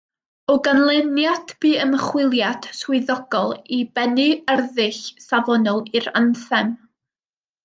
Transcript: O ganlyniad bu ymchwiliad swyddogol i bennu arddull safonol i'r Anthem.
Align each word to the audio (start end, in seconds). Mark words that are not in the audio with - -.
O 0.51 0.53
ganlyniad 0.67 1.51
bu 1.65 1.73
ymchwiliad 1.87 2.65
swyddogol 2.77 3.53
i 3.77 3.79
bennu 3.99 4.27
arddull 4.55 4.99
safonol 5.27 5.85
i'r 6.01 6.11
Anthem. 6.23 6.75